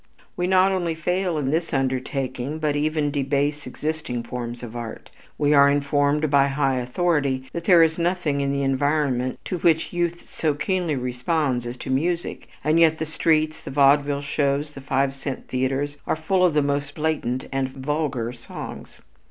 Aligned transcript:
We 0.35 0.47
not 0.47 0.71
only 0.71 0.95
fail 0.95 1.37
in 1.37 1.51
this 1.51 1.75
undertaking 1.75 2.57
but 2.57 2.75
even 2.75 3.11
debase 3.11 3.67
existing 3.67 4.23
forms 4.23 4.63
of 4.63 4.75
art. 4.75 5.11
We 5.37 5.53
are 5.53 5.69
informed 5.69 6.31
by 6.31 6.47
high 6.47 6.77
authority 6.79 7.47
that 7.53 7.65
there 7.65 7.83
is 7.83 7.99
nothing 7.99 8.41
in 8.41 8.51
the 8.51 8.63
environment 8.63 9.37
to 9.45 9.59
which 9.59 9.93
youth 9.93 10.27
so 10.27 10.55
keenly 10.55 10.95
responds 10.95 11.67
as 11.67 11.77
to 11.77 11.91
music, 11.91 12.47
and 12.63 12.79
yet 12.79 12.97
the 12.97 13.05
streets, 13.05 13.59
the 13.61 13.69
vaudeville 13.69 14.21
shows, 14.21 14.73
the 14.73 14.81
five 14.81 15.13
cent 15.13 15.47
theaters 15.47 15.97
are 16.07 16.15
full 16.15 16.43
of 16.43 16.55
the 16.55 16.63
most 16.63 16.95
blatant 16.95 17.47
and 17.51 17.69
vulgar 17.69 18.33
songs. 18.33 19.01